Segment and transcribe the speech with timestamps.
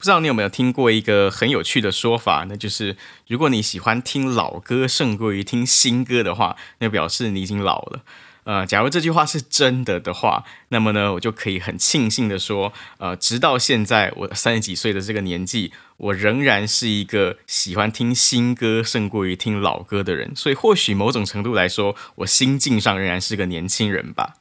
[0.00, 2.96] 不知道你有没有听过一个很有趣的说法，那就是
[3.28, 8.00] 如果你喜欢听老歌胜过于听新歌的话，那表示你已经老了。
[8.44, 20.34] 呃，假如这句话是真的的话，那么呢，我就可以很庆幸的说，呃，直到现在我三十几岁的这个年纪，我仍然是一个喜欢听新歌胜过于听老歌的人。
[20.34, 24.36] 所以，或许某种程度来说，我心境上仍然是个年轻人吧。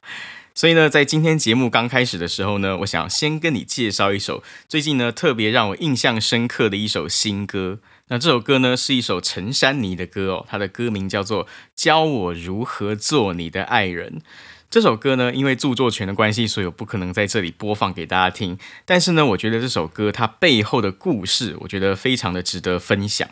[0.60, 7.80] 所以呢，在今天节目刚开始的时候呢，我想先跟你介绍一首最近呢特别让我印象深刻的一首新歌。
[8.10, 11.46] 那这首歌呢是一首陈珊妮的歌哦，它的歌名叫做
[11.78, 14.16] 《教我如何做你的爱人》。
[14.70, 18.60] 这首歌呢，因为著作权的关系，所以我不可能在这里播放给大家听。
[18.84, 23.30] 但是呢，我觉得这首歌它背后的故事，我觉得非常的值得分享。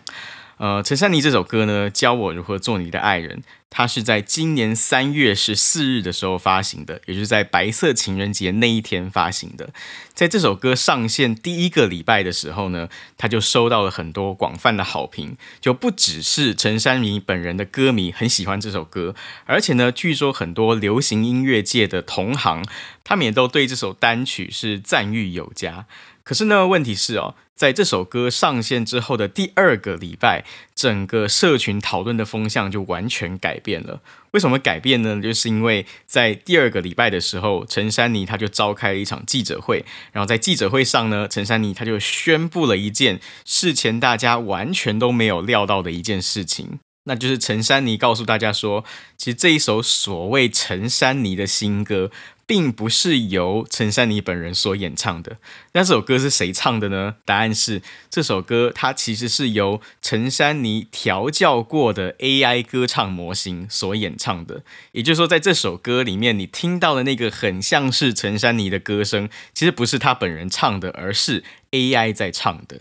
[0.58, 3.44] 呃，陈珊妮这首歌呢，教我如何做你的爱人。
[3.69, 9.69] 它是在今年三月十四日的时候发行的，也就是在白色情人节那一天发行的。
[10.14, 19.14] 在这首歌上线第一个礼拜的时候呢，它就收到了很多广泛的好评，就不只是陈珊妮本人的歌迷很喜欢这首歌，
[19.45, 22.64] 而且呢，据说很多流行音乐界的同行，
[23.03, 25.86] 他们也都对这首单曲是赞誉有加。
[26.28, 30.44] 可是呢，问题是哦，在这首歌上线之后的第二个礼拜，
[30.75, 34.02] 整个社群讨论的风向就完全改变了。
[34.31, 35.22] 为什么改变呢？
[35.22, 46.80] 就是因为在第二个礼拜的时候，陈珊妮她就召开了一场记者会，然后在记者会上呢，陈珊妮她就宣布了一件事前大家完全都没有料到的一件事情。
[47.05, 48.83] 那就是陈珊妮告诉大家说，
[49.16, 52.11] 其实这一首所谓陈珊妮的新歌，
[52.47, 55.37] 并不是由陈珊妮本人所演唱的。
[55.73, 57.17] 那这首歌是谁唱的呢？
[57.25, 64.63] 答案是，这首歌它其实是由陈珊妮调教过的 AI 歌唱模型所演唱的。
[64.93, 72.79] 也就是说，在这首歌里面，你听到的那个很像是陈珊妮的歌声，其实不是她本人唱的，而是 AI 在唱的。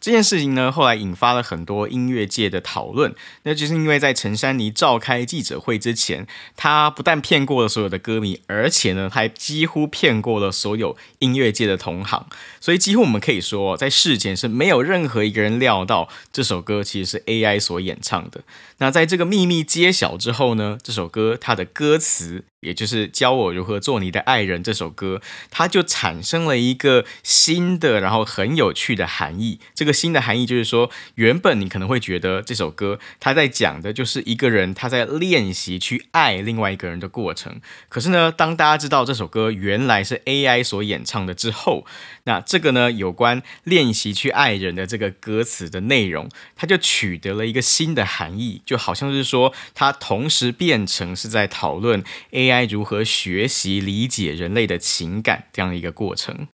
[0.00, 3.14] 这件事情呢，后来引发了很多音乐界的讨论。
[3.42, 6.26] 那就是因为在陈珊妮召开记者会之前，
[6.56, 12.26] 他不但骗过了所有的歌迷，而且呢，还几乎骗过了所有音乐界的同行。
[12.60, 18.42] 所以几乎我们可以说，在事前是没有任何一个人料到这首歌其实是 AI 所演唱的。
[18.78, 25.20] 那在这个秘密揭晓之后呢，这首歌它的歌词，也就是教我如何做你的爱人这首歌，
[25.50, 29.60] 它就产生了一个新的，然后很有趣的含义。
[29.74, 37.60] 这个新的含义就是说，原本你可能会觉得这首歌它在讲的就是一个人他在练习去爱另外一个人的过程。
[37.88, 41.86] 可是呢，当大家知道这首歌原来是 AI 所演唱的之后，
[42.24, 48.60] 那这个呢，有关练习去爱人的这个歌词的内容，它就取得了一个新的含义。
[48.66, 52.02] 就好像是说，它同时变成是在讨论
[52.32, 56.48] A AI 如何学习理解人类的情感这样的一个过程。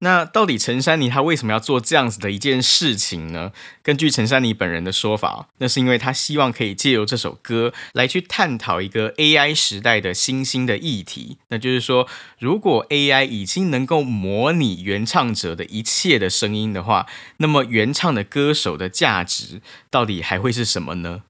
[0.00, 3.52] 那到底陈珊妮她为什么要做这样子的一件事情呢？
[3.82, 11.38] 根据陈珊妮本人的说法，那是因为她希望可以借由这首歌来去探讨一个 AI 时代的新兴的议题。
[11.48, 12.06] 那就是说，
[12.38, 17.06] 如果 AI 已经能够模拟原唱者的一切的声音的话，
[17.38, 21.22] 那么原唱的歌手的价值到底还会是什么呢？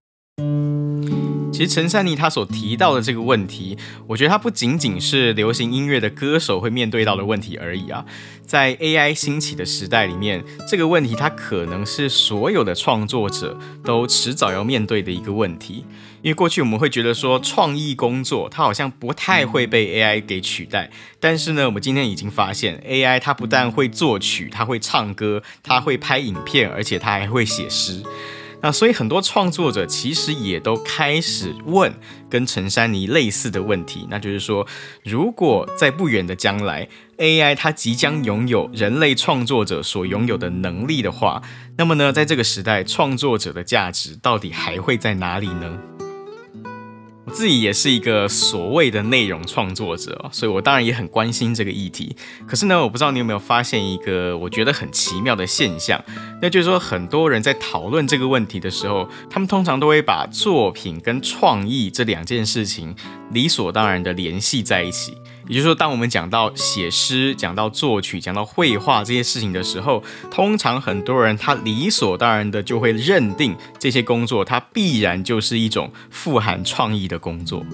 [1.52, 3.78] 其实陈珊妮她所提到的这个问题，
[4.08, 8.04] 我觉得它不仅仅是流行音乐的歌手会面对到的问题而已啊。
[8.44, 15.84] 在 AI 兴起的时代里面，这个问题它可能是所有的创作者都迟早要面对的一个问题。
[16.22, 20.90] 因为过去我们会觉得说，创意工作它好像不太会被 AI 给取代，
[21.20, 28.02] 但是呢，我们今天已经发现，AI 它不但会作曲，它会唱歌，它会拍影片，而且它还会写诗。
[28.64, 31.94] 那所以很多创作者其实也都开始问
[32.30, 34.66] 跟陈珊妮类似的问题，那就是说，
[35.02, 36.88] 如果在不远的将来
[37.18, 41.42] ，AI 它即将拥有人类创作者所拥有的能力的话，
[41.76, 45.78] 那么呢，在这个时代，创作者的价值到底还会在哪里呢？
[47.26, 52.14] 我自己也是一个所谓的内容创作者，所以我当然也很关心这个议题。
[52.46, 56.02] 可是呢，我不知道你有没有发现一个我觉得很奇妙的现象，
[56.42, 62.94] 那就是说，很多人在讨论这个问题的时候，他们通常都会把作品跟创意这两件事情
[63.30, 65.16] 理所当然的联系在一起。
[65.46, 77.64] 也就是说，当我们讲到写诗、讲到作曲、讲到绘画这些事情的时候，通常很多人他理所当然的就会认定这些工作，它必然就是一种富含创意的工作。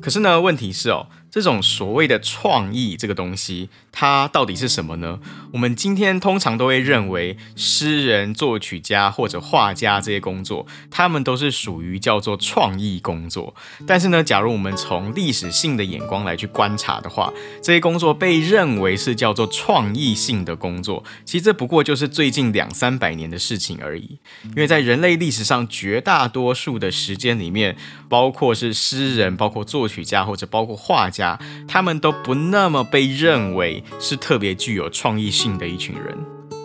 [0.00, 1.06] 可是呢，问题是哦。
[1.30, 5.18] 这种所谓的创意这个东西，它到底是什么呢？
[5.54, 13.54] 我们今天通常都会认为，诗人、作曲家或者画家这些工作，他们都是属于叫做创意工作。
[13.86, 24.18] 但是呢，假如我们从历史性的眼光来去观察的话，这些工作被认为是叫做创意性的工作，其实这不过就是最近两三百年的事情而已。
[24.42, 27.76] 因为在人类历史上，绝大多数的时间里面，
[28.08, 31.38] 包括是诗人、包括作曲家或者包括画家。
[31.68, 36.16] 他们都不那么被认为是特别具有创意性的一群人。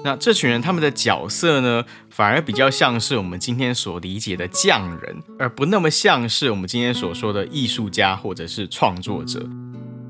[0.02, 9.46] 那这群人他们的角色呢，反而比较像是我们今天所理解的匠人，而不那么像是我们今天所说的艺术家或者是创作者。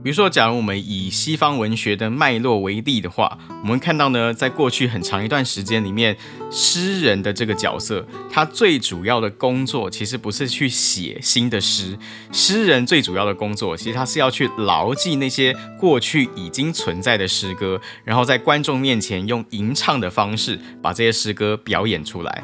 [0.02, 6.16] 比如说，假如我们以西方文学的脉络为例的话，我们看到呢，在过去很长一段时间里面，
[6.50, 12.00] 诗人的这个角色，他最主要的工作其实不是去写新的诗，
[12.32, 22.44] 诗人最主要的工作，其实他是要去牢记那些过去已经存在的诗歌，然后在观众面前用吟唱的方式把这些诗歌表演出来。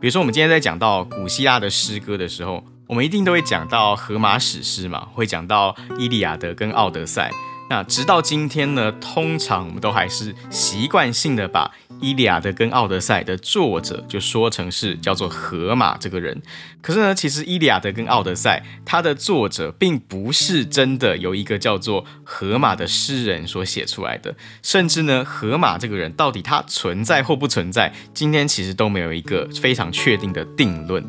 [0.00, 2.62] 比如说，我们今天在讲到古希腊的诗歌的时候。
[2.86, 7.30] 我们一定都会讲到荷马史诗嘛，会讲到《伊利亚德》跟《奥德赛》。
[7.70, 11.66] 那直到今天呢，通常我们都还是习惯性的把
[11.98, 16.42] 《伊利亚德》跟《奥德赛》的作者就说成是叫做荷马这个人。
[16.82, 24.34] 可是呢，其实《伊利亚德》跟《奥德赛》它的作者并不是真的由一个叫做荷马的诗人所写出来的。
[24.62, 31.02] 甚至呢，荷马这个人到底他存在或不存在，今天其实都没有一个非常确定的定论。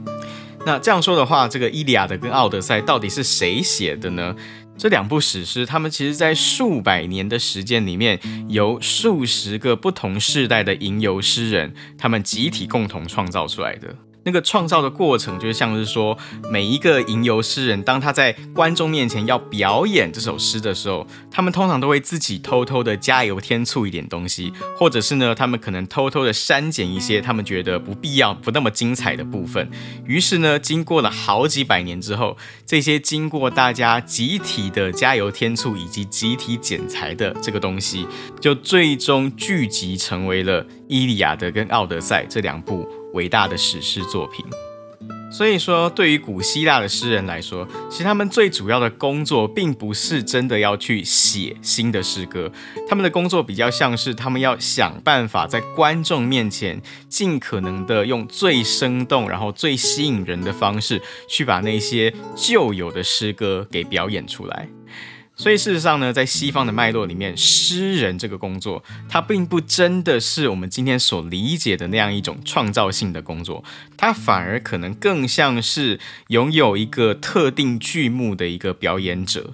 [0.66, 4.36] 那这样说的话，这个《伊利亚德》跟《奥德赛》到底是谁写的呢？
[4.78, 8.20] 这两部史诗，他们其实在数百年的时间里面，
[8.50, 13.96] 由数十个不同世代的吟游诗人，他们集体共同创造出来的。
[14.26, 16.18] 那个创造的过程，就像是说，
[16.50, 29.70] 每一个吟游诗人，当他在观众面前要表演这首诗的时候，他们通常都会自己偷偷的加油添醋一点东西，或者是呢，他们可能偷偷的删减一些他们觉得不必要、不那么精彩的部分。
[30.06, 32.36] 于是呢，经过了好几百年之后，
[32.66, 38.08] 这些经过大家集体的加油添醋以及集体剪裁的这个东西，
[38.42, 43.05] 就最终聚集成为了《伊利亚德》跟《奥德赛》这两部。
[43.16, 44.46] 伟大的史诗作品，
[45.32, 52.52] 所以说，对于古希腊的诗人来说，其实他们最主要的工作，并不是真的要去写新的诗歌，
[52.88, 64.68] 他们的工作比较像是他们要想办法在观众面前，尽可能的用最生动，然后最吸引人的方式，去把那些旧有的诗歌给表演出来。
[65.36, 73.64] 所以事实上呢，在西方的脉络里面，诗人这个工作，它并不真的是我们今天所理解的那样一种创造性的工作，
[73.98, 76.00] 它反而可能更像是
[76.30, 79.54] 拥有一个特定剧目的一个表演者。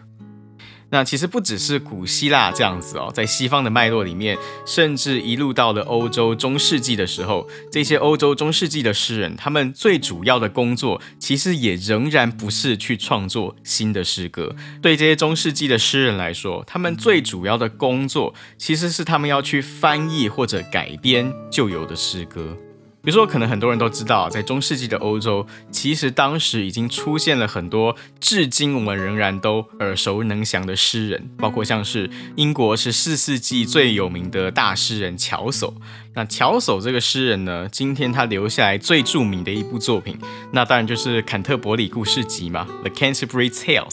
[0.92, 14.54] 那其实不只是古希腊这样子哦，在西方的脉络里面，甚至一路到了欧洲中世纪的时候，这些欧洲中世纪的诗人，他们最主要的工作，其实也仍然不是去创作新的诗歌。
[14.82, 22.58] 对这些中世纪的诗人来说，他们最主要的工作，其实是他们要去翻译或者改编旧有的诗歌。
[23.04, 35.74] 比如说，可能很多人都知道，在中世纪的欧洲，其实当时已经出现了很多至今我们仍然都耳熟能详的诗人，包括像是英国十四世纪最有名的大诗人乔叟。
[36.14, 40.16] 那乔叟这个诗人呢，今天他留下来最著名的一部作品，
[40.52, 43.90] 那当然就是《坎特伯里故事集》嘛，《The Canterbury Tales》。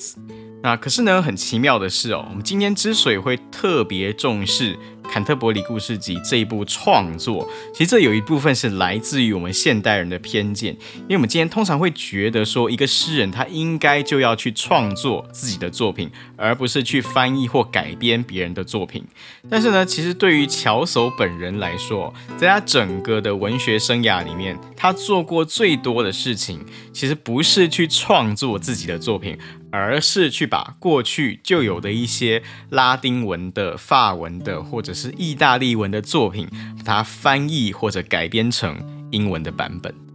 [0.60, 4.74] 那可是呢，很奇妙的是哦，我们今天之所以会特别重视。
[5.08, 10.72] 《坎特伯里故事集》这一部创作，其实这有一部分是来自于我们现代人的偏见，
[11.02, 19.02] 因为我们今天通常会觉得说，一个诗人他应该就要去创作自己的作品，而不是去翻译或改编别人的作品。
[19.48, 26.60] 但是呢，其实对于乔叟本人来说，在他整个的文学生涯里面，他做过最多的事情，
[26.92, 29.38] 其实不是去创作自己的作品。
[29.70, 36.48] 而是去把过去就有的一些拉丁文的、法文的，或者是意大利文的作品，
[36.78, 38.76] 把它翻译或者改编成
[39.10, 40.07] 英文的版本。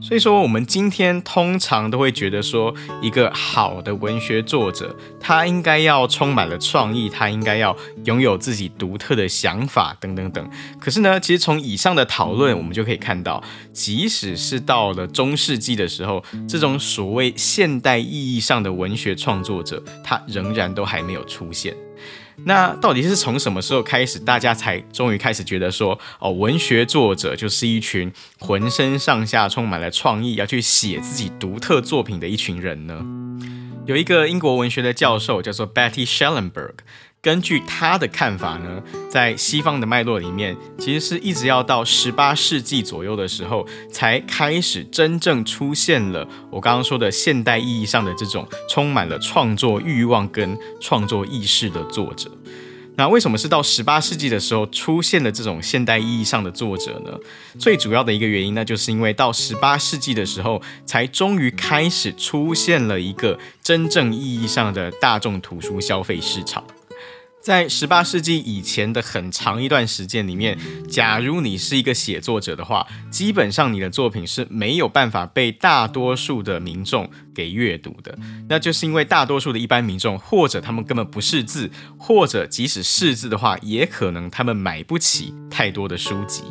[0.00, 10.50] 所以说，我们今天通常都会觉得说，一个好的文学作者，他应该要充满了创意，他应该要拥有自己独特的想法，等等等。
[10.78, 13.42] 可是呢，其实从以上的讨论，我们就可以看到，
[13.72, 21.74] 即使是到了中世纪的时候，这种所谓现代意义上的文学创作者，他仍然都还没有出现。
[22.44, 33.04] 那到底是从什么时候开始，大家才终于开始觉得说，哦，文学作者就是一群浑身上下充满了创意，要去写自己独特作品的一群人呢？
[33.86, 36.74] 有一个英国文学的教授叫做 Betty Schellenberg。
[37.22, 52.30] 根据他的看法呢，在西方的脉络里面，其实是一直要到十八世纪左右的时候，才开始真正出现了我刚刚说的现代意义上的这种充满了创作欲望跟创作意识的作者。
[52.96, 57.12] 那为什么是到十八世纪的时候出现了这种现代意义上的作者呢？
[57.58, 66.64] 最主要的一个原因那，就是因为到十八世纪的时候，才终于开始出现了一个真正意义上的大众图书消费市场。
[67.40, 78.16] 在十八世纪以前的很长一段时间里面，假如你是一个写作者的话，基本上你的作品是没有办法被大多数的民众给阅读的。
[78.48, 86.42] 那就是因为大多数的一般民众，或者他们根本不识字，或者即使识字的话，也可能他们买不起太多的书籍。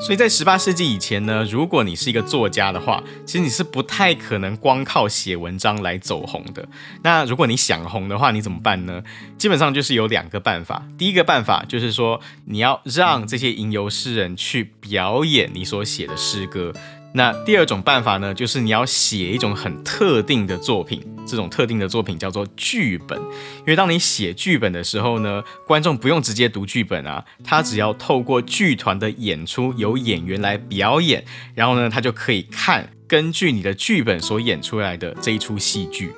[0.00, 6.66] 所以在十八世纪以前呢，如果你是一个作家的话，其实你是不太可能光靠写文章来走红的。
[7.02, 9.02] 那如果你想红的话，你怎么办呢？
[9.38, 10.82] 基本上就是有两个办法。
[10.98, 16.72] 第一个办法就是说，你要让这些吟游诗人去表演你所写的诗歌。
[17.16, 23.18] 那第二种办法呢，就是你要写一种很特定的作品，这种特定的作品叫做剧本。
[23.60, 36.12] 因为当你写剧本的时候呢，观众不用直接读剧本啊，他只要透过剧团的演出，由演员来表演，然后呢，他就可以看根据你的剧本所演出来的这一出戏剧。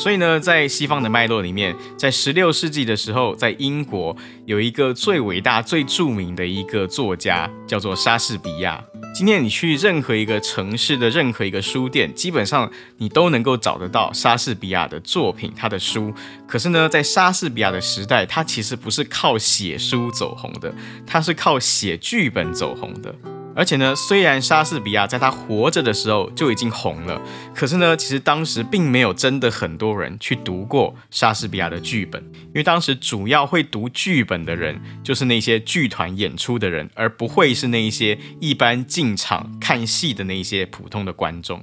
[0.00, 4.16] 所以呢，在西方的脉络里面，在十六世纪的时候，在英国
[4.46, 8.82] 有一个最伟大、最著名的一个作家，叫做莎士比亚。
[9.14, 16.14] 今天你去任何一个城市的任何一个书店，基本上你都能够找得到莎士比亚的作品，他的书。
[16.48, 20.74] 可是呢，在莎士比亚的时代，他其实不是靠写书走红的，
[21.06, 23.14] 他是靠写剧本走红的。
[23.54, 27.20] 而且呢，虽然莎士比亚在他活着的时候就已经红了，
[27.54, 41.62] 可是呢，其实当时并没有真的很多人去读过莎士比亚的剧本，因为当时主要会读剧本的人就是那些剧团演出的人，而不会是那一些一般进场看戏的那些普通的观众。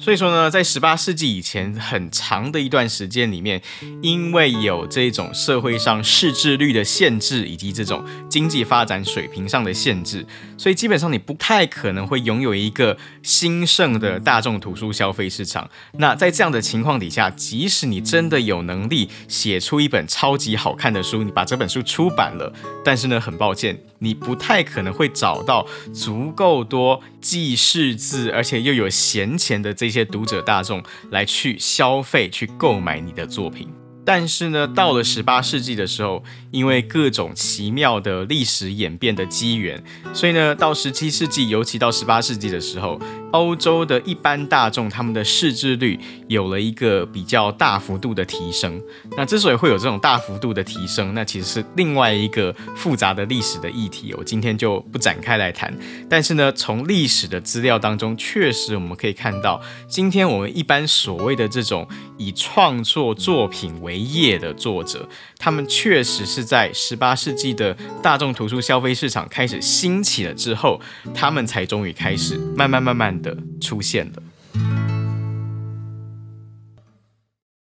[0.00, 3.60] 所以说呢，在十八世纪以前很长的一段时间里面，
[4.00, 10.26] 因为有这种社会上识字率的限制，以及这种经济发展水平上的限制，
[10.56, 15.68] 所以基本上你不太可能会拥有一个兴盛的大众图书消费市场。
[15.98, 22.50] 那在这样的情况底下，即使你真的有能力写出一本超级好看的书，你把这本书出版了，
[22.82, 29.90] 但是呢，很抱歉，你不太可能会找到足够多既识字而且又有闲钱的这。
[29.90, 33.79] 些读者大众来去消费、去购买你的作品。
[34.04, 42.98] 但是呢，到了十八世纪的时候，因为各种奇妙的历史演变的机缘，所以呢，到十七世纪，尤其到十八世纪的时候，
[43.32, 48.80] 欧洲的一般大众他们的识字率有了一个比较大幅度的提升。
[49.16, 55.72] 那之所以会有这种大幅度的提升，那其实是另外一个复杂的历史的议题，我今天就不展开来谈。
[56.08, 70.80] 但是呢，从历史的资料当中，确实我们可以看到，今天我们一般所谓的这种以创作作品为业的作者，他们确实是在十八世纪的大众图书消费市场开始兴起了之后，
[71.14, 74.22] 他们才终于开始慢慢慢慢的出现了。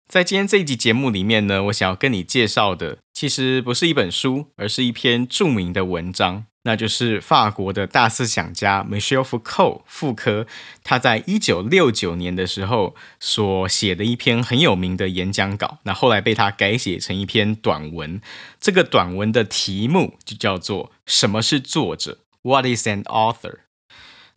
[0.08, 6.48] 在今天这一集节目里面呢，我想要跟你介绍的，其实不是一本书，而是一篇著名的文章。
[6.63, 10.48] 那就是法国的大思想家 Michel Foucault 傅柯，
[10.84, 18.20] 他在一九六九年的时候所写的一篇很有名的演讲稿，那后来被他改写成一篇短文。
[18.60, 22.18] 这个短文的题目就叫做《什么是作者》
[22.50, 23.60] （What is an author）。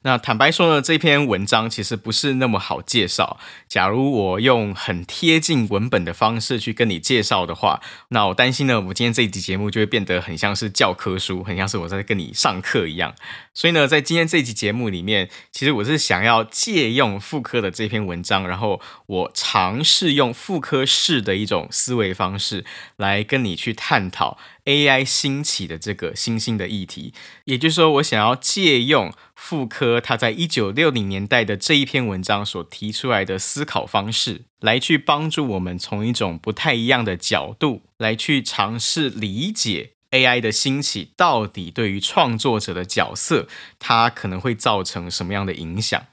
[0.07, 3.39] 那坦白说呢，这篇文章其实不是那么好介绍。
[3.67, 13.15] 假如我用很贴近文本的方式去跟你介绍的话，那我担心呢，我今天这一集节目就会变得很像是教科书，很像是我在跟你上课一样。
[13.55, 24.37] 所以呢，在今天这一集节目里面，其实我是想要借用傅科的这篇文章，然后我尝试用傅科式的一种思维方式来跟你去探讨。
[24.65, 27.13] AI 兴起的这个新兴的议题。
[27.45, 46.07] 也就是说，我想要借用傅科他在一九六零年代的这一篇文章所提出来的思考方式，来去帮助我们从一种不太一样的角度来去尝试理解 AI 的兴起到底对于创作者的角色，它可能会造成什么样的影响。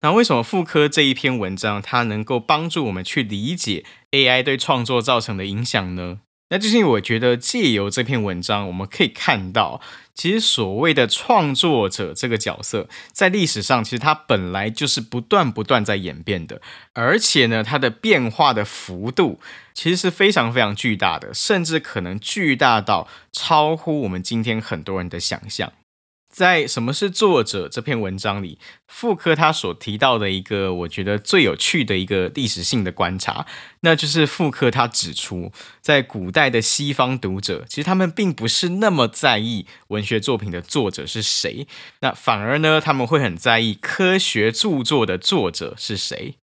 [0.00, 6.20] 那为什么傅科这一篇文章它能够帮助我们去理解 AI 对创作造成的影响呢？
[6.50, 9.80] 那就是我觉得借由这篇文章，我们可以看到，
[10.14, 16.62] 其实所谓的创作者这个角色，在历史上其实它本来就是不断不断在演变的，
[16.94, 19.38] 而且呢，它的变化的幅度
[19.74, 25.72] 其实是非常非常巨大的，甚至可能巨大到超乎我们今天很多人的想象。
[26.38, 33.44] 在《什么是作者》这篇文章里，傅柯他所提到的一个我觉得最有趣的一个历史性的观察，
[33.80, 41.66] 那就是傅柯他指出，在古代的西方读者，其实他们并不是那么在意文学作品的作者是谁，
[42.02, 46.36] 那反而呢，他们会很在意科学著作的作者是谁。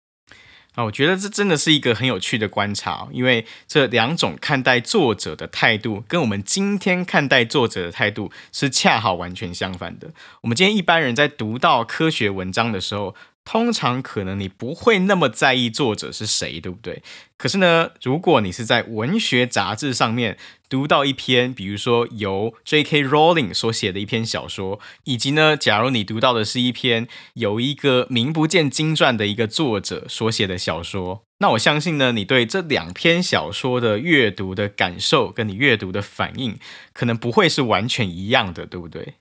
[0.76, 10.12] 啊，我觉得这真的是一个很有趣的观察，因为这两种看待作者的态度，跟我们今天看待作者的态度是恰好完全相反的。
[10.42, 13.14] 我们今天一般人在读到科学文章的时候，
[13.46, 17.04] 通常可能你不会那么在意作者是谁，对不对？
[17.38, 20.38] 可是呢，如果你是在文学杂志上面
[20.70, 23.04] 读到一篇，比如说由 J.K.
[23.04, 36.58] Rowling 所写的一篇小说，以及呢，假如你读到的是一篇由一个名不见经传的一个作者所写的小说，那我相信呢，你对这两篇小说的阅读的感受跟你阅读的反应，
[36.94, 39.16] 可能不会是完全一样的，对不对？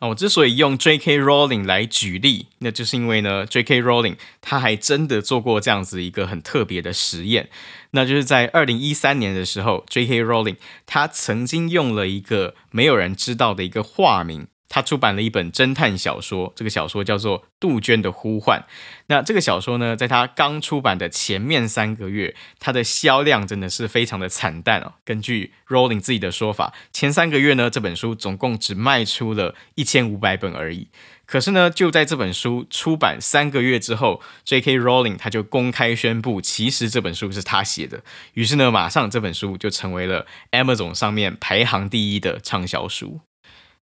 [0.00, 1.20] 啊，我之所以用 J.K.
[1.20, 3.82] Rowling 来举例，那就是因为呢，J.K.
[3.82, 7.50] Rowling 他还真的做过这样子一个很特别的实验，
[7.90, 10.24] 那就是在二零一三年的时候，J.K.
[10.24, 14.46] Rowling 他曾经用了一个没有人知道的一个化名。
[14.70, 18.60] 他出版了一本侦探小说，这个小说叫做《杜鹃的呼唤》。
[19.08, 24.94] 那这个小说呢，在他刚出版的前面三个月，它的销量真的是非常的惨淡哦。
[25.04, 30.88] 根据 Rowling 自己的说法，前三个月呢，这本书总共只卖出了一千五百本而已。
[31.26, 34.78] 可是呢，就在这本书出版三个月之后，J.K.
[34.78, 38.02] Rowling 他就公开宣布，其实这本书是他写的。
[38.34, 43.20] 于是呢，马上这本书就成为了 Amazon 上面排行第一的畅销书。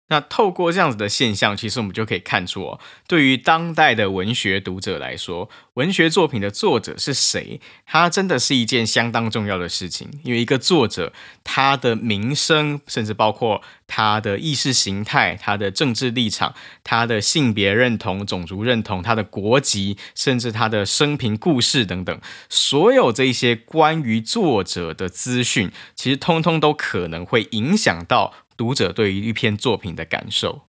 [0.08, 10.10] 那透过这样子的现象，其实我们就可以看出哦，对于当代的文学读者来说，文学作品的作者是谁，它真的是一件相当重要的事情。
[10.22, 11.12] 因为一个作者，
[11.42, 28.34] 他的名声，甚至包括他的意识形态、他的政治立场、他的性别认同、种族认同、他的国籍，甚至他的生平故事等等，所有这些关于作者的资讯，其实通通都可能会影响到。
[28.56, 30.62] 读者对于一篇作品的感受，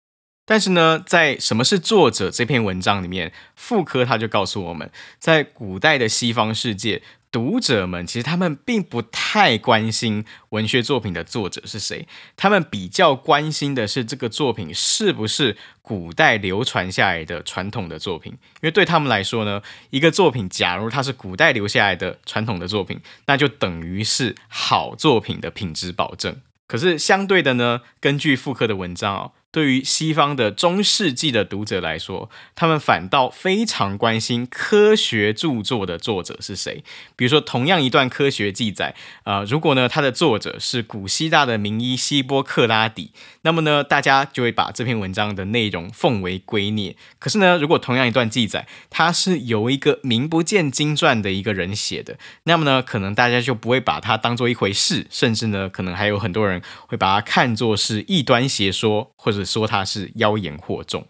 [0.46, 26.40] 但是呢，在《什么是作者》这篇文章里面，傅科他就告诉我们，在古代的西方世界，读者们其实他们并不太关心文学作品的作者是谁，他们比较关心的是这个作品是不是古代流传下来的传统的作品，因为对他们来说呢，一个作品假如它是古代留下来的传统的作品，那就等于是好作品的品质保证。
[26.68, 36.84] 可是相对的呢，根据复刻的文章哦，对于西方的中世纪的读者来说，他们反倒非常关心科学著作的作者是谁。
[37.16, 43.12] 比如说，同样一段科学记载，呃，如果呢，它的作者是古希腊的名医希波克拉底，
[43.44, 46.96] 那么呢，大家就会把这篇文章的内容奉为圭臬。
[47.18, 61.08] 可是呢，如果同样一段记载，它是由一个名不见经传的一个人写的，那么呢，可能大家就不会把它当做一回事，甚至呢，可能还有很多人会把它看作是异端邪说，或者说它是妖言惑众。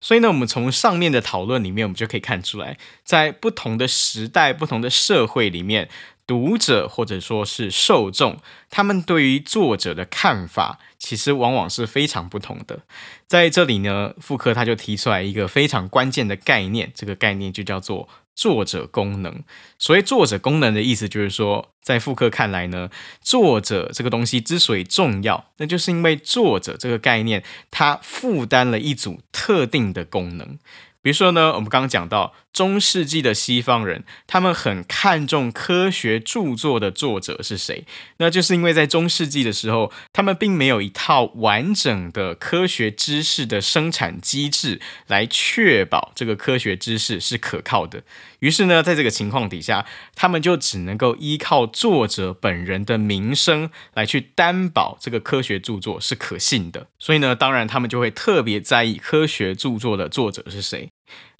[0.00, 5.88] 所以呢，我们从上面的讨论里面，我们就可以看出来，在不同的时代、不同的社会里面。
[6.24, 8.38] 读者或者说是受众，
[8.70, 12.82] 他们对于作者的看法，其实往往是非常不同的。
[13.26, 19.42] 在这里呢，傅柯他就提出来一个非常关键的概念，这个概念就叫做作者功能。
[19.78, 22.90] 所谓作者功能的意思，就是说，在复刻看来呢，
[23.20, 30.58] 作者这个东西之所以重要，那就是因为作者这个概念，它负担了一组特定的功能。
[31.02, 37.84] 比如说呢，我们刚刚讲到中世纪的西方人，他们很看重科学著作的作者是谁，
[38.18, 48.02] 那就是因为在中世纪的时候，他们并没有一套完整的科学知识的生产机制来确保这个科学知识是可靠的。
[48.40, 56.88] 于是呢，在这个情况底下，他们就只能够依靠作者本人的名声来去担保这个科学著作是可信的。
[56.98, 60.88] 所以呢，当然他们就会特别在意科学著作的作者是谁。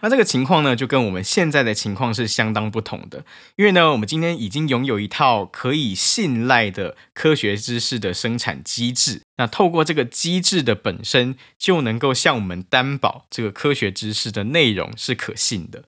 [0.05, 9.23] 那这个情况呢，就跟我们现在的情况是相当不同的，因为呢，我们今天已经拥有一套可以信赖的科学知识的生产机制。
[9.37, 15.85] 那透过这个机制的本身，就能够向我们担保这个科学知识的内容是可信的。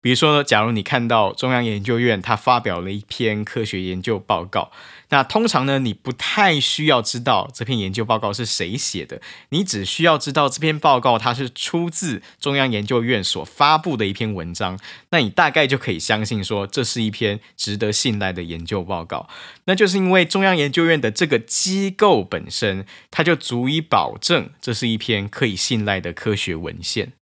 [0.00, 4.70] 比如说，假如你看到中央研究院它发表了一篇科学研究报告，
[5.10, 14.78] 那通常呢，你不太需要知道这篇研究报告是谁写的，你只需要知道这篇报告它是出自中央研究院所发布的一篇文章，
[15.10, 19.28] 那你大概就可以相信说，这是一篇值得信赖的研究报告。
[19.64, 27.12] 那就是因为中央研究院的这个机构本身，它就足以保证这是一篇可以信赖的科学文献。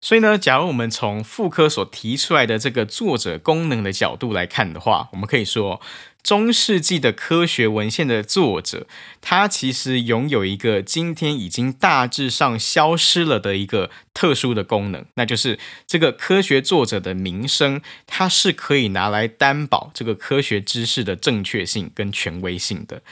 [0.00, 5.80] 所以呢，假如我们从妇科所提出来的这个作者功能的角度来看的话，我们可以说，
[6.22, 8.86] 中世纪的科学文献的作者，
[9.20, 23.02] 他其实拥有一个今天已经大致上消失了的一个特殊的功能，那就是这个科学作者的名声，它是可以拿来担保这个科学知识的正确性跟权威性的。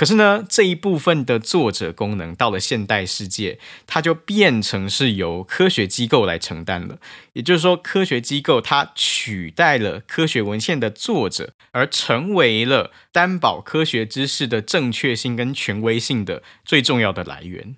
[0.00, 6.96] 可是呢，这一部分的作者功能到了现代世界，它就变成是由科学机构来承担了。
[7.34, 17.76] 也就是说，科学机构它取代了科学文献的作者，而成为了担保科学知识的正确性跟权威性的最重要的来源。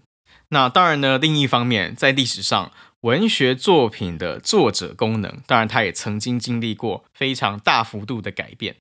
[0.51, 8.77] 那当然呢，另一方面，在历史上，文学作品的作者功能，当然它也曾经经历过非常大幅度的改变。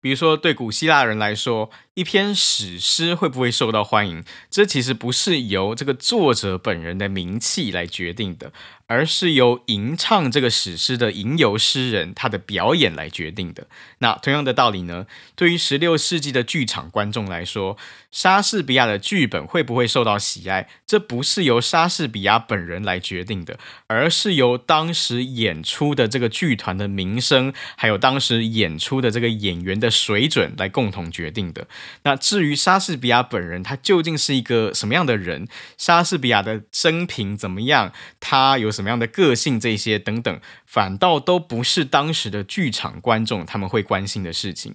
[0.00, 8.52] 比如说，对古希腊人来说，一篇史诗会不会受到欢迎，这其实不是由这个作者本人的名气来决定的。
[8.86, 13.66] 而是由吟唱这个史诗的吟游诗人他的表演来决定的。
[14.00, 17.78] 那同样的道理呢，对于十六世纪的剧场观众来说，
[18.10, 31.66] 莎士比亚的剧本会不会受到喜爱，这不是由莎士比亚本人来决定的，而是由当时演出的这个剧团的名声，还有当时演出的这个演员的水准来共同决定的。
[32.02, 35.48] 那至于莎士比亚本人，他究竟是一个什么样的人？
[35.78, 37.92] 莎士比亚的生平怎么样？
[38.20, 39.54] 他有什么样的个性？
[39.58, 44.74] 这些等等，反倒都不是当时的剧场观众他们会关心的事情。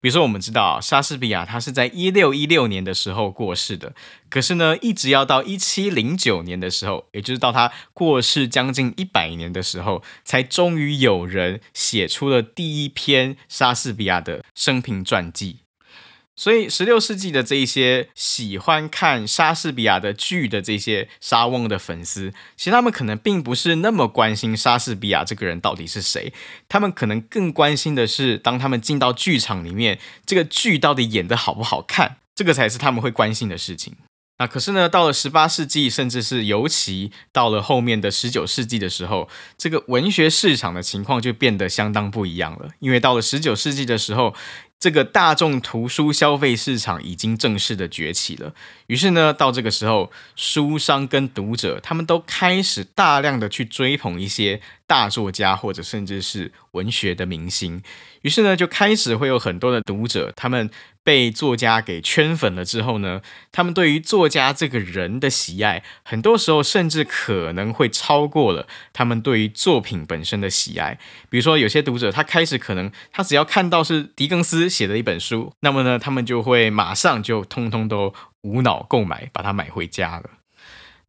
[0.00, 3.92] 比如说，我们知道莎士比亚他是在一六一六年的时候过世的，
[4.30, 15.58] 可是呢，一直要到一七零九年的时候，也就是到他过世将近一百年的时候，才终于有人写出了第一篇莎士比亚的生平传记。
[16.40, 26.32] 所以，十六世纪的这一些喜欢看莎士比亚的剧的这些莎翁的粉丝，其实他们可能并不是那么关心莎士比亚这个人到底是谁，
[26.66, 33.96] 他们可能更关心的是，当他们进到剧场里面，这个剧到底演得好不好看，这个才是他们会关心的事情。
[34.38, 44.34] 那可是呢，到了十八世纪，甚至是尤其到了后面的十九世纪的时候，这个文学市场的情况就变得相当不一样了，因为到了十九世纪的时候。
[44.80, 48.54] 这个大众图书消费市场已经正式的崛起了，
[48.90, 57.80] 于是呢，到这个时候，书商跟读者他们都开始大量的去追捧一些大作家或者甚至是文学的明星，
[58.22, 60.68] 于是呢，就开始会有很多的读者，他们。
[61.02, 70.98] 被作家给圈粉了之后呢，他们对于作家这个人的喜爱，很多时候甚至可能会超过了他们对于作品本身的喜爱。
[71.30, 80.30] 比如说，有些读者他开始可能他只要看到是狄更斯写的一本书，那么呢，他们就会马上就通通都无脑购买，把它买回家了。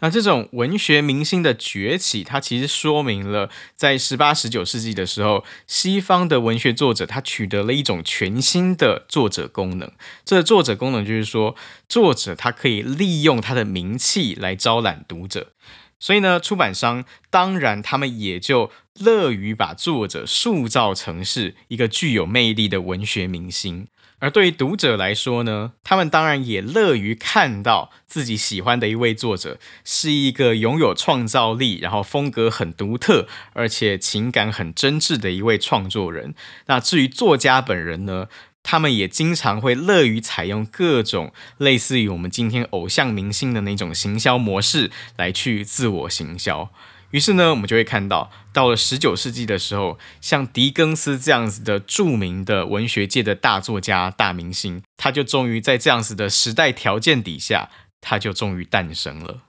[0.04, 9.92] 那这种文学明星的崛起，它其实说明了在十八、十九世纪的时候，西方的文学作者他取得了一种全新的作者功能。
[10.26, 11.56] 这个作者功能就是说，
[11.88, 15.52] 作者他可以利用他的名气来招揽读者。
[16.00, 23.86] 所以呢，出版商当然他们也就乐于把作者塑造成是一个具有魅力的文学明星。
[24.22, 36.36] 而对于读者来说呢，他们当然也乐于看到自己喜欢的一位作者是一个拥有创造力，然后风格很独特，而且情感很真挚的一位创作人。
[36.68, 38.28] 那至于作家本人呢，
[38.62, 46.72] 他们也经常会乐于采用各种类似于我们今天偶像明星的那种行销模式来去自我行销。
[47.12, 57.70] 于是呢，我们就会看到，到了十九世纪的时候，像狄更斯这样子的著名的文学界的大作家、大明星，他就终于在这样子的时代条件底下，
[58.00, 59.42] 他就终于诞生了。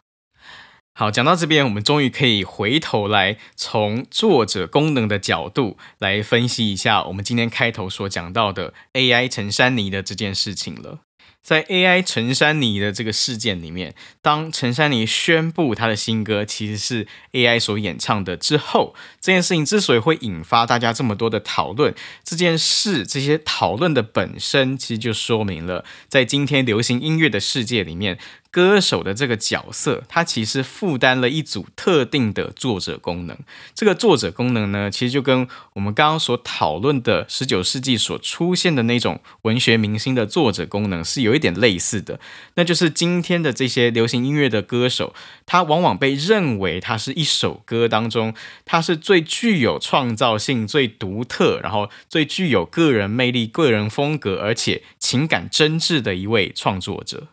[0.95, 10.99] 好，讲到这边，我们终于可以回头来，从作者功能的角度来分析一下我们今天开头所讲到的 AI 陈珊妮的这件事情了。
[11.43, 28.19] 在 AI 陈珊妮的这个事件里面，当陈珊妮宣布她的新歌其实是 AI 所演唱的之后，这件事情之所以会引发大家这么多的讨论，这件事这些讨论的本身，其实就说明了，在今天流行音乐的世界里面。
[28.53, 33.37] 歌手的这个角色，他其实负担了一组特定的作者功能。
[33.75, 42.21] 这个作者功能呢，其实就跟我们刚刚所讨论的十九世纪所出现的那种文学明星的作者功能是有一点类似的。
[42.57, 45.15] 那就是今天的这些流行音乐的歌手，
[45.47, 48.35] 他往往被认为他是一首歌当中，
[48.67, 57.29] 他是最具有创造性、最独特，然后最具有个人魅力、个人风格，而且情感真挚的一位创作者。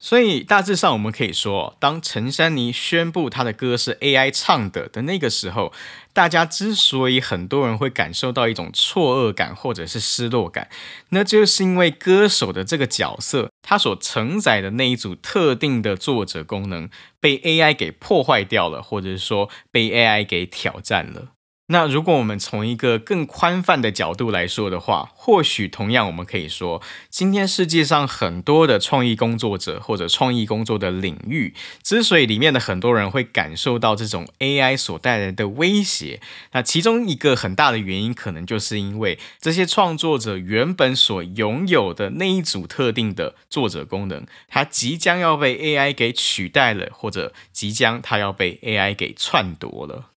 [0.00, 5.72] 所以大致上，我们可以说，当陈珊妮宣布她的歌是 AI 唱的的那个时候，
[6.12, 10.68] 大家之所以很多人会感受到一种错愕感或者是失落感，
[11.08, 16.88] 那就是因为歌手的这个角色，他所承载的那一组特定的作者功能
[17.20, 21.32] 被 AI 给破坏掉了，或者是说被 AI 给挑战了。
[21.70, 31.52] 那如果我们从一个更宽泛的角度来说的话，或许同样我们可以说，今天世界上很多的创意工作者或者创意工作的领域，
[31.82, 50.12] 之所以里面的很多人会感受到这种 AI 所带来的威胁，那其中一个很大的原因，可能就是因为这些创作者原本所拥有的那一组特定的作者功能，它即将要被 AI 给取代了，或者即将它要被 AI 给篡夺了。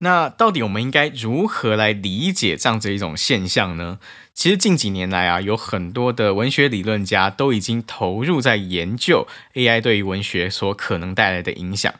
[0.00, 3.98] 那到底我们应该如何来理解这样子一种现象呢？
[4.32, 11.92] 其实近几年来啊，有很多的文学理论家都已经投入在研究 AI 对于文学所可能带来的影响。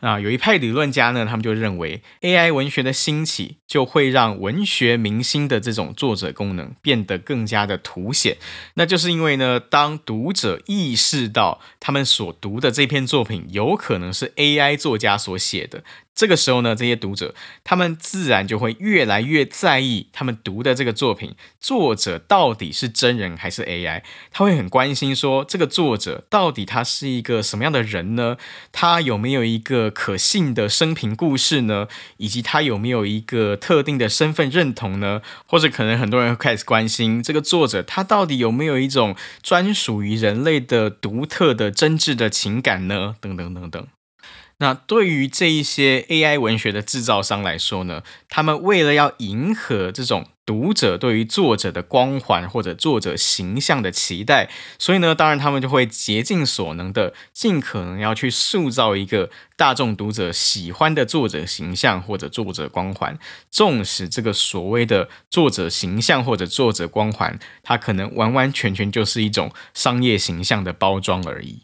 [0.00, 8.38] 啊，有一派理论家呢，他们就认为 AI 文学的兴起就会让文学明星的这种作者功能变得更加的凸显。
[8.74, 15.84] 那就是因为呢，当读者意识到他们所读的这篇作品有可能是 AI 作家所写的。
[16.14, 24.02] 这个时候呢，这些读者他们自然就会越来越在意他们读的这个作品，作者到底是真人还是 AI？
[24.30, 28.36] 他会很关心说，这个作者到底他是一个什么样的人呢？
[28.70, 31.88] 他有没有一个可信的生平故事呢？
[32.18, 35.22] 以及他有没有一个特定的身份认同呢？
[35.46, 43.16] 或者可能很多人会开始关心这个作者，他到底有没有一种专属于人类的独特的真挚的情感呢？
[43.20, 43.86] 等等等等。
[44.62, 54.48] 那对于这一些 AI 文学的制造商来说呢，他们为了要迎合这种读者对于作者的光环或者作者形象的期待，
[54.78, 63.18] 所以呢，当然他们就会竭尽所能的，尽可能要去塑造一个大众读者喜欢的作者形象或者作者光环，
[63.50, 71.62] 纵使这个所谓的作者形象或者作者光环，它可能完完全全就是一种商业形象的包装而已。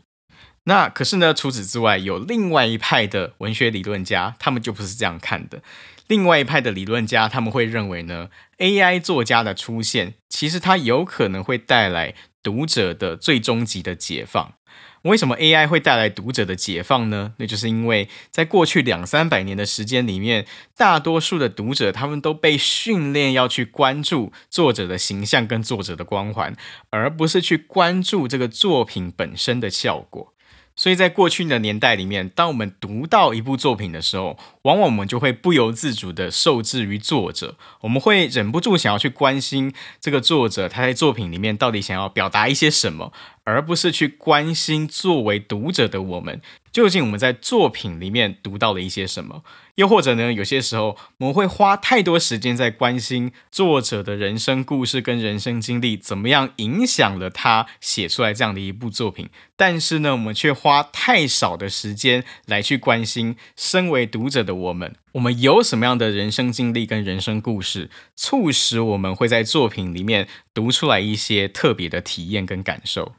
[0.64, 5.62] 那可是呢，除此之外，有另外一派的文学理论家，他们就不是这样看的。
[6.07, 14.55] 另外一派的理论家，他们会认为呢，AI 作家的出现，其实它有可能会带来读者的最终极的解放。
[15.03, 17.35] 为什么 AI 会带来读者的解放呢？
[17.38, 26.57] 那就是因为在过去两三百年的时间里面，大多数的读者他们都被训练要去关注作者的形象跟作者的光环，
[26.90, 30.35] 而不是去关注这个作品本身的效果。
[30.79, 43.12] 所以在过去的年代里面，当我们读到一部作品的时候，往往我们就会不由自主地受制于作者，我们会忍不住想要去关心这个作者他在作品里面到底想要表达一些什么，
[43.48, 46.42] 而不是去关心作为读者的我们。
[46.70, 49.42] 究竟我们在作品里面读到了一些什么？
[49.76, 73.14] 又或者呢，有些时候我们会花太多时间在关心作者的人生故事跟人生经历怎么样影响了他写出来这样的一部作品，但是呢，我们却花太少的时间来去关心身为读者的我们，我们有什么样的人生经历跟人生故事，促使我们会在作品里面读出来一些特别的体验跟感受。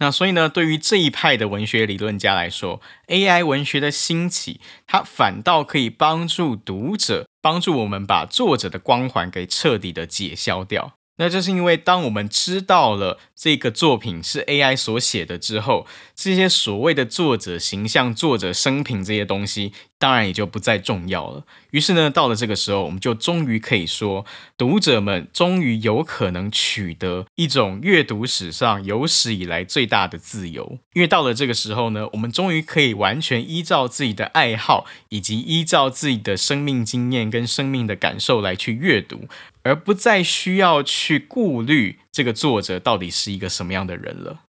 [0.00, 10.94] 那所以呢，对于这一派的文学理论家来说，AI 文学的兴起，它反倒可以帮助读者，帮助我们把作者的光环给彻底的解消掉。
[11.20, 21.44] 那就是因为当我们知道了这个作品是 AI 所写的之后，这些所谓的作者形象、作者生平这些东西，当然也就不再重要了。
[21.72, 24.24] 于是呢，到了这个时候，我们就终于可以说，
[24.56, 30.78] 读者们终于有可能取得一种阅读史上有史以来最大的自由。
[30.94, 39.28] 因为到了这个时候呢，我们终于可以完全依照自己的爱好，以及依照自己的生命经验跟生命的感受来去阅读。
[39.62, 44.49] 而不再需要去顾虑这个作者到底是一个什么样的人了。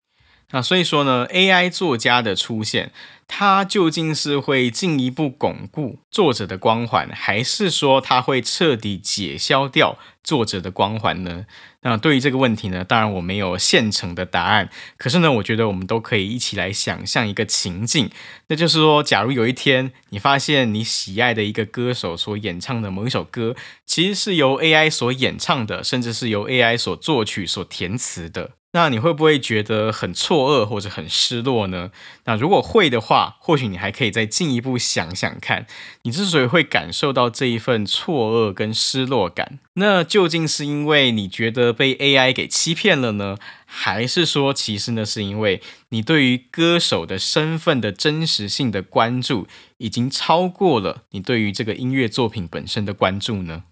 [0.53, 2.93] 那所以说呢，AI 作家的出现，
[3.27, 11.47] 它究竟是会进一步巩固作者的光环，还是说它会彻底解消掉作者的光环呢？
[11.85, 14.69] 那对于这个问题呢，当然我没有现成的答案。
[14.97, 18.11] 可是呢，我觉得我们都可以一起来想象一个情境，
[18.49, 28.51] 那就是说，假如有一天你发现你喜爱的一个歌手所演唱的某一首歌，其实是由 AI 所演唱的，甚至是由 AI 所作曲、所填词的。
[28.75, 31.91] 那你会不会觉得很错愕或者很失落呢？
[32.25, 35.67] 那如果会的话，或许你还可以再进一步想想看，
[36.03, 43.37] 你之所以会感受到这一份错愕跟失落感，那究竟是因为你觉得被 AI 给欺骗了呢？
[43.67, 53.65] 还是说，其实呢是因为你对于歌手的身份的真实性的关注，已经超过了你对于这个音乐作品本身的关注呢？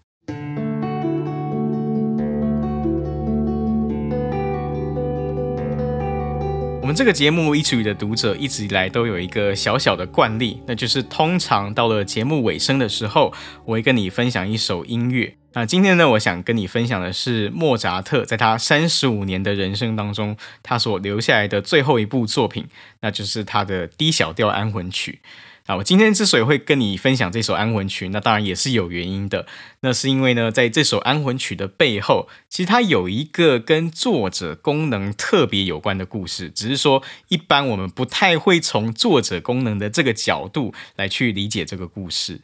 [6.91, 15.37] 们这个节目《一曲的读者》一直以来都有一个小小的惯例，那就是通常到了节目尾声的时候，我会跟你分享一首音乐。
[15.53, 22.67] 那今天呢，我想跟你分享的是莫扎特在他三十五年的人生当中，他所留下来的最后一部作品，
[22.99, 25.21] 那就是他的 D 小调安魂曲。
[25.67, 29.45] 啊，我今天之所以会跟你分享这首安魂曲，那当然也是有原因的。
[29.81, 36.49] 那是因为呢，在这首安魂曲的背后，其实它有一个跟作者功能特别有关的故事。
[36.49, 42.41] 只是说，一般我们不太会从作者功能的这个角度来去理解这个故事。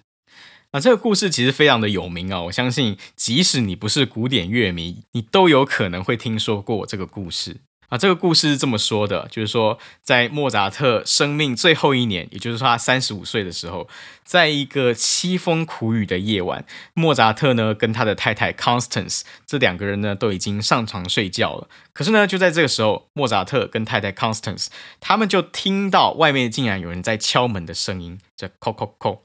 [0.71, 7.57] 啊，这个故事其实非常的有名啊，我相信即使你不是古典乐迷，你都有可能会听说过这个故事。
[7.89, 13.87] 啊，这个故事是这么说的，就是说，在莫扎特生命最后一年，也就是说他三十五岁的时候，
[14.25, 21.69] 在一个凄风苦雨的夜晚，莫扎特呢跟他的太太 Constance 这两个人呢都已经上床睡觉了。
[21.93, 24.67] 可是呢，就在这个时候，莫扎特跟太太 Constance
[24.99, 29.19] 他们就听到外面竟然有人在敲门的声音，这叩叩叩。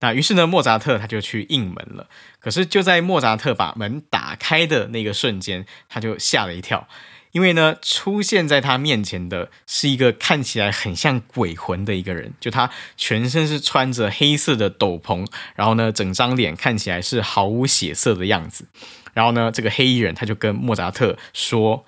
[0.00, 2.08] 那于是呢，莫扎特他就去应门了。
[2.40, 6.88] 可是就在莫扎特把门打开的那个瞬间，他就吓了一跳。
[7.32, 18.66] 因为呢，出现在他面前的是一个看起来很像鬼魂的一个人，就他全身是穿着黑色的斗篷，然后呢，整张脸看起来是毫无血色的样子。
[19.14, 21.84] 然后呢，这个黑衣人他就跟莫扎特说：“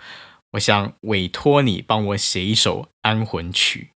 [0.53, 3.91] 我想委托你帮我写一首安魂曲。”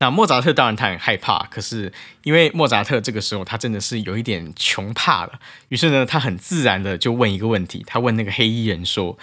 [0.00, 1.92] 那莫扎特当然他很害怕，可是
[2.24, 9.18] 因为莫扎特这个时候他真的是有一点穷怕了，于是呢，他很自然的就问一个问题，他问那个黑衣人说。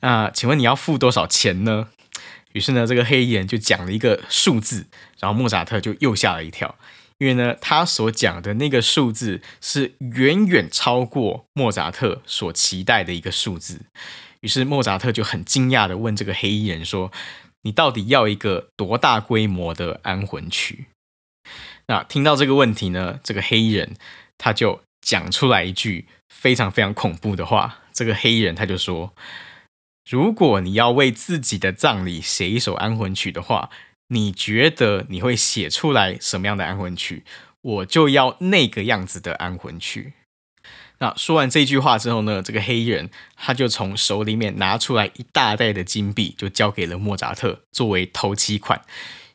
[0.00, 1.88] 那、请问你要付多少钱呢？
[2.52, 4.86] 于是呢，这个黑衣人就讲了一个数字，
[5.20, 6.76] 然后莫扎特就又吓了一跳，
[7.18, 13.82] 因为呢，他所讲的那个数字是远远超过莫扎特所期待的一个数字。
[14.40, 17.12] 于是莫扎特就很惊讶地问这个黑衣人说
[17.62, 20.86] ：“你到底要一个多大规模的安魂曲？”
[21.86, 23.94] 那听到这个问题呢，这个黑衣人
[24.38, 27.80] 他就讲出来一句非常非常恐怖的话。
[27.92, 29.12] 这个黑衣人他就说。
[30.08, 33.68] 如果你要为自己的葬礼写一首安魂曲的话，
[34.08, 37.24] 你觉得你会写出来什么样的安魂曲？
[37.60, 40.14] 我就要那个样子的安魂曲。
[41.00, 48.80] 那说完这句话之后呢，这个黑衣人他就从手里面拿出来一大袋的金币，就交给了莫扎特作为头期款。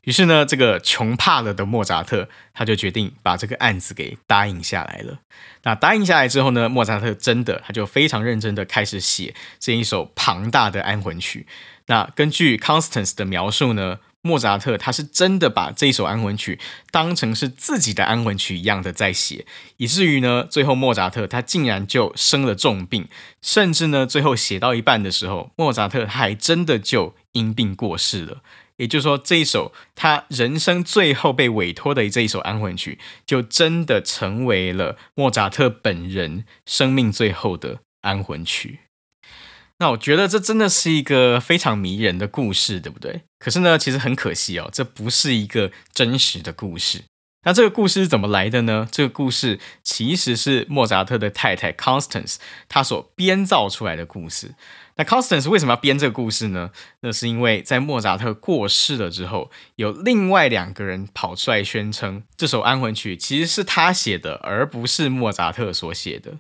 [0.04, 5.20] 于是呢，这个穷怕了的莫扎特，他就决定把这个案子给答应下来了。
[5.64, 11.48] 那答应下来之后呢，莫扎特真的他就非常认真的开始写这一首庞大的安魂曲。
[11.86, 16.60] 那根据 Constance 的描述呢，莫扎特他是真的把这一首安魂曲
[16.92, 19.46] 当成是自己的安魂曲一样的在写，
[19.78, 23.08] 以至于呢，最后莫扎特他竟然就生了重病，
[23.42, 28.42] 甚至呢，最后写到一半的时候，莫扎特还真的就因病过世了。
[28.84, 38.80] 也就是说，这一首他人生最后被委托的这一首安魂曲，就真的成为了莫扎特本人生命最后的安魂曲。
[39.80, 43.22] 那我觉得这真的是一个非常迷人的故事，对不对？
[43.40, 47.04] 可是呢，其实很可惜哦，这不是一个真实的故事。
[47.46, 48.88] 那这个故事是怎么来的呢？
[48.92, 52.36] 这个故事其实是莫扎特的太太 Constance
[52.68, 54.56] 她所编造出来的故事。
[54.96, 56.72] 那 Constance 为什么要编这个故事呢？
[57.02, 66.38] 那是因为在莫扎特过世了之后，有另外两个人跑出来宣称这首安魂曲其实是他写的，而不是莫扎特所写的。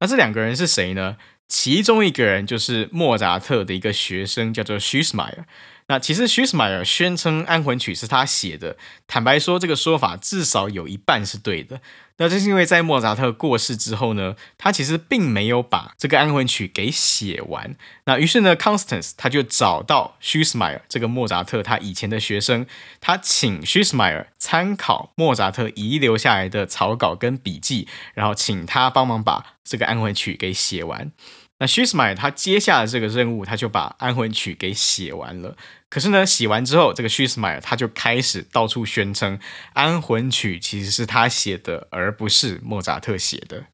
[0.00, 1.16] 那这两个人是谁呢？
[1.48, 5.44] 其中一个人就是莫扎特的一个学生，叫做 Schusmayer。
[5.88, 8.76] 那其实 s c h m e i e r 宣称安魂曲是他写的，
[9.06, 11.80] 坦白说，这个说法至少有一半是对的。
[12.18, 17.74] 那这是因为在莫扎特过世之后呢，他其实并没有把这个安魂曲给写完。
[18.04, 22.66] 那于是呢，Constance 他就找到 Schussmayer 这个莫扎特他以前的学生，
[23.00, 31.12] 他请 Schussmayer 参考莫扎特遗留下来的草稿跟笔记，然后请他帮忙把这个安魂曲给写完。
[31.60, 35.56] 那 She's My 他接下了这个任务，他就把安魂曲给写完了。
[35.88, 39.40] 可是呢，写完之后，这个 She's My 他就开始到处宣称
[39.72, 43.64] 安魂曲其实是他写的，而不是莫扎特写的。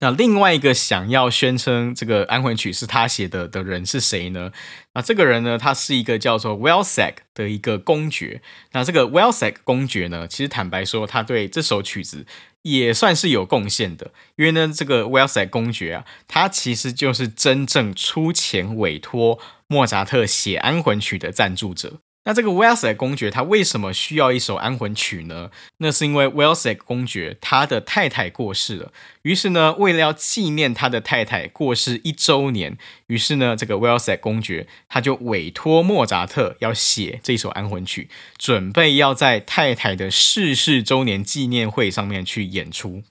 [0.00, 4.52] 那另外一个想要宣称这个安魂曲是他写的的人是谁呢？
[4.94, 8.40] 那这个人呢，他是一个叫做 Welsag 的一个公爵。
[8.70, 12.26] 那这个 Welsag 公爵呢，其实坦白说，他对这首曲子。
[12.70, 22.00] 也算是有贡献的，因为呢，这个 w e l l s e 公爵啊，他其实就是真正出钱委托莫扎特写安魂曲的赞助者。
[22.28, 25.50] 那这个 Welsag 公爵他为什么需要一首安魂曲呢？
[25.78, 32.76] 那是因为 Welsag 公爵他的太太过世了，于是呢，为了要纪念他的太太过世一周年，
[33.06, 43.04] 于是呢，这个 Welsag 公爵他就委托莫扎特要写这首安魂曲，准备要在太太的逝世周年纪念会上面去演出。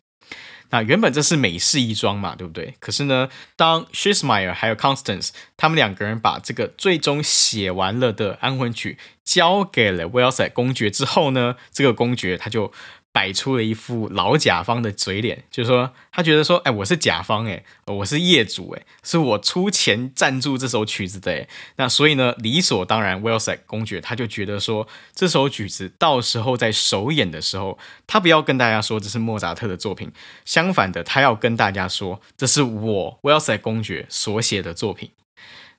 [0.70, 2.76] 那原本这是美式一桩嘛，对不对？
[2.80, 12.72] 可是呢，当 Schismeyer 还有 Constance 他们两个人把这个最终写完了的安魂曲交给了 w e l l s 公爵之后呢，这个公爵他就。
[13.18, 21.47] 摆出了一副老甲方的嘴脸，就是说他觉得说，哎，我是甲方，哎，我是业主，哎，是我出钱赞助这首曲子的，哎，
[21.78, 30.11] 那所以呢，理所当然，Welsag 公爵他就觉得说，这首曲子到时候在首演的时候，他不要跟大家说这是莫扎特的作品，
[30.45, 35.09] 相反的，他要跟大家说，这是我 Welsag 公爵所写的作品。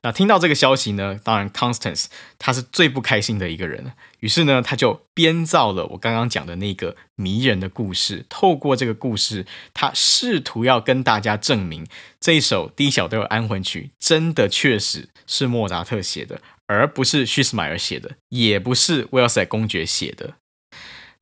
[0.01, 2.05] 那听到这个消息呢，当然 Constance
[2.37, 3.91] 他是最不开心的一个人，
[4.21, 8.25] 于是呢，他就编造了我刚刚讲的那个迷人的故事。
[8.29, 11.85] 透过这个故事，他试图要跟大家证明
[12.19, 20.35] 这一首 D 小调安魂曲真的确实是莫扎特写的，而不是舒斯迈尔写的，也不是 Welsag 公爵写的。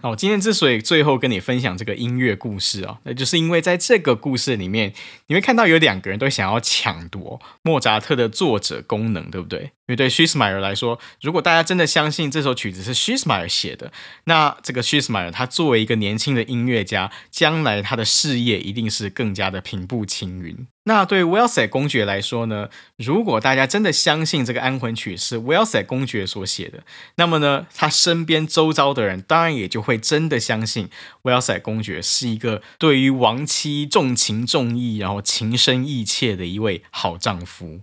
[0.04, 4.94] 那我今天之所以最后跟你分享这个音乐故事啊，那就是因为在这个故事里面，
[5.26, 9.72] 你会看到有两个人都想要抢夺莫扎特的作者功能，对不对？
[9.88, 13.92] 因为对 Schussmayer 来说，如果大家真的相信这首曲子是 Schussmayer 写的，
[14.26, 20.68] 那这个 Schussmayer 他作为一个年轻的音乐家，将来他的事业一定是更加的平步青云。
[20.84, 26.84] 那对 Welsag 公爵来说呢，如果大家真的相信这个安魂曲是 Welsag 公爵所写的，
[27.16, 30.90] 那么呢，他身边周遭的人当然也就会真的相信
[31.24, 37.80] Welsag 公爵是一个对于亡妻重情重义，然后情深意切的一位好丈夫。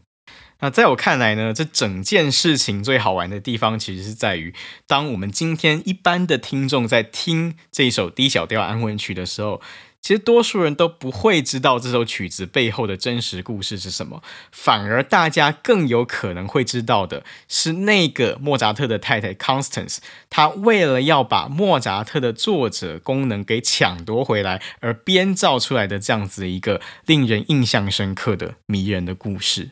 [0.61, 4.55] 那在我看来呢，这整件事情最好玩的地方，其实是在于，
[4.86, 9.61] 当我们今天一般的听众在听这一首 D 小调安魂曲的时候。
[10.00, 29.70] 其实多数人都不会知道这首曲子背后的真实故事是什么，反而大家更有可能会知道的是那个莫扎特的太太 Constance，她为了要把莫扎特的作者功能给抢夺回来而编造出来的这样子一个令人印象深刻的迷人的故事。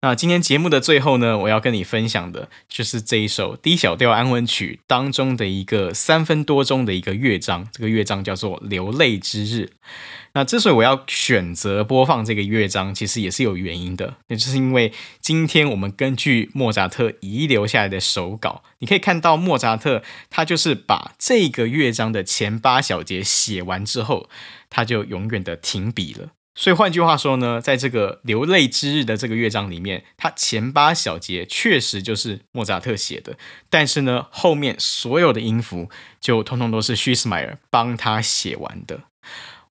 [0.00, 9.62] 那今天节目的最后呢，我要跟你分享的就是这一首 D 小调安魂曲当中的一个三分多钟的一个乐章，这个乐章叫做《流泪之日》。
[10.34, 24.28] 那之所以我要选择播放这个乐章，其实也是有原因的，也就是因为今天我们根据莫扎特遗留下来的手稿，你可以看到莫扎特他就是把这个乐章的前八小节写完之后，
[24.70, 26.28] 他就永远的停笔了。
[26.58, 33.38] 所以换句话说呢，在这个流泪之日的这个乐章里面，它前八小节确实就是莫扎特写的，
[33.70, 35.88] 但是呢，后面所有的音符
[36.20, 39.02] 就通通都是 s c h i s m e r 帮他写完的。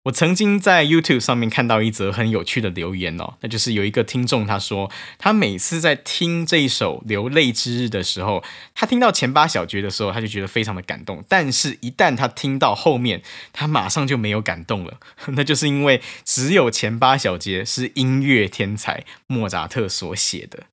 [0.06, 8.43] 我曾经在 YouTube 上面看到一则很有趣的留言哦，那就是有一个听众他说，他每次在听这一首《流泪之日》的时候，
[8.76, 14.99] 他听到前八小节的时候，他就觉得非常的感动，但是一旦他听到后面，他马上就没有感动了，
[15.34, 20.66] 那就是因为只有前八小节是音乐天才莫扎特所写的。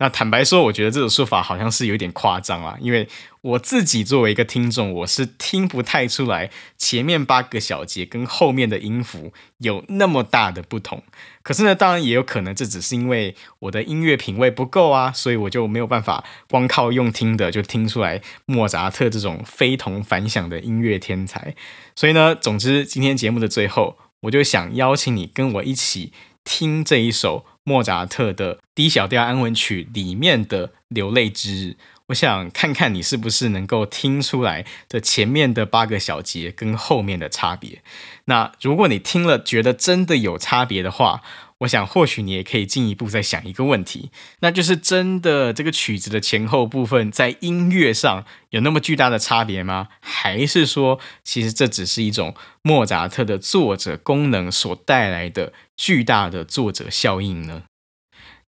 [0.00, 3.08] 那坦白说，我觉得这种说法好像是有点夸张啊，因为
[3.40, 11.02] 我自己作为一个听众，我是听不太出来前面八个小节跟后面的音符有那么大的不同。
[11.42, 21.56] 可是呢，当然也有可能这只是因为我的音乐品味不够啊，所以我就没有办法光靠用听的就听出来莫扎特这种非同凡响的音乐天才。
[21.96, 26.12] 所以呢，总之今天节目的最后，我就想邀请你跟我一起
[26.48, 27.44] 听这一首。
[27.68, 31.76] 莫扎特的《D 小调安魂曲》里面的流泪之日，
[32.06, 37.82] 我想看看你是不是能够听出来这前面的八个小节跟后面的差别。
[38.24, 41.20] 那如果你听了觉得真的有差别的话，
[41.60, 49.88] 我想或许你也可以进一步再想一个问题，那就是真的这个曲子的前后部分在音乐上有那么巨大的差别吗？
[50.00, 55.52] 还是说其实这只是一种莫扎特的作者功能所带来的？
[55.76, 57.62] 巨大的作者效应呢？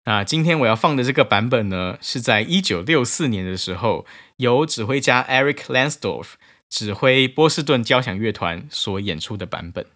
[0.05, 4.05] 那今天我要放的这个版本呢，是在一九六四年的时候，
[4.39, 6.33] 由指挥家 Eric Lansdorf
[6.69, 9.87] 指挥波士顿交响乐团所演出的版本。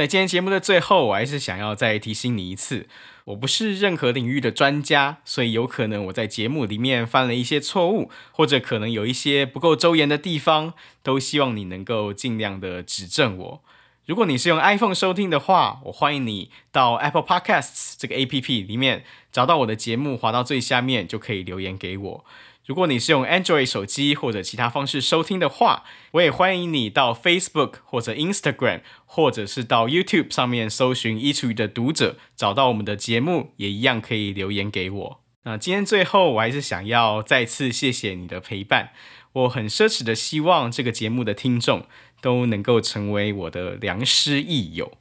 [0.00, 2.88] 在今天节目的最后，我还是想要再提醒你一次，
[3.26, 10.72] 我不是任何领域的专家，所以有可能我在节目里面犯了一些错误，或者可能有一些不够周延的地方，
[11.02, 13.62] 都希望你能够尽量的指正我。
[14.06, 22.24] 如果你是用 iPhone 收听的话，我欢迎你到 Apple Podcasts 这个 APP 里面找到我的节目，滑到最下面就可以留言给我。
[22.66, 35.20] 如果你是用 Android 手机或者其他方式收听的话，我也欢迎你到 Facebook 或者 Instagram，或者是到 YouTube 上面搜寻《一厨语的读者》，找到我们的节目，也一样可以留言给我。
[35.42, 38.90] 那今天最后，我还是想要再次谢谢你的陪伴。
[39.32, 41.86] 我很奢侈的希望这个节目的听众
[42.20, 44.92] 都能够成为我的良师益友。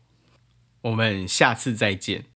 [0.81, 2.38] 我们下次再见。